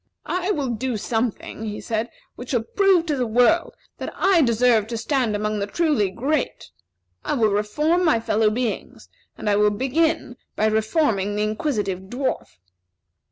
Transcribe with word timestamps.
"I 0.25 0.49
will 0.49 0.69
do 0.69 0.97
something," 0.97 1.63
he 1.65 1.79
said, 1.79 2.09
"which 2.35 2.49
shall 2.49 2.63
prove 2.63 3.05
to 3.05 3.15
the 3.15 3.27
world 3.27 3.75
that 3.99 4.11
I 4.15 4.41
deserve 4.41 4.87
to 4.87 4.97
stand 4.97 5.35
among 5.35 5.59
the 5.59 5.67
truly 5.67 6.09
great. 6.09 6.71
I 7.23 7.35
will 7.35 7.49
reform 7.51 8.03
my 8.03 8.19
fellow 8.19 8.49
beings, 8.49 9.09
and 9.37 9.47
I 9.47 9.55
will 9.57 9.69
begin 9.69 10.37
by 10.55 10.65
reforming 10.69 11.35
the 11.35 11.43
Inquisitive 11.43 12.09
Dwarf." 12.09 12.57